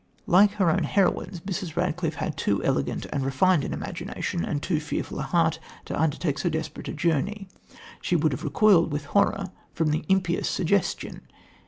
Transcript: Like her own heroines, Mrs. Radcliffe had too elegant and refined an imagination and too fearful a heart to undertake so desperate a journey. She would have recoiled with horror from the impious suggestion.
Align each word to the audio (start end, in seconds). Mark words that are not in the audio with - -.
Like 0.25 0.53
her 0.53 0.71
own 0.71 0.81
heroines, 0.85 1.41
Mrs. 1.41 1.75
Radcliffe 1.75 2.15
had 2.15 2.35
too 2.35 2.63
elegant 2.63 3.05
and 3.13 3.23
refined 3.23 3.63
an 3.63 3.71
imagination 3.71 4.43
and 4.43 4.59
too 4.59 4.79
fearful 4.79 5.19
a 5.19 5.21
heart 5.21 5.59
to 5.85 5.95
undertake 6.01 6.39
so 6.39 6.49
desperate 6.49 6.87
a 6.87 6.93
journey. 6.93 7.47
She 8.01 8.15
would 8.15 8.31
have 8.31 8.43
recoiled 8.43 8.91
with 8.91 9.05
horror 9.05 9.51
from 9.75 9.91
the 9.91 10.03
impious 10.09 10.49
suggestion. 10.49 11.21